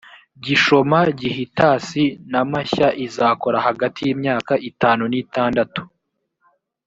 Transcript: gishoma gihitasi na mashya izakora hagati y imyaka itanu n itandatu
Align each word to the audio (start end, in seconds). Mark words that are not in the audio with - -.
gishoma 0.43 0.99
gihitasi 1.19 2.03
na 2.31 2.41
mashya 2.51 2.87
izakora 3.05 3.57
hagati 3.67 3.99
y 4.07 4.11
imyaka 4.15 4.53
itanu 4.69 5.03
n 5.11 5.13
itandatu 5.23 5.81